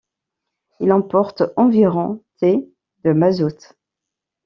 Ils 0.79 0.91
emportent 0.93 1.53
environ 1.57 2.23
t. 2.39 2.67
de 3.03 3.13
mazout. 3.13 3.73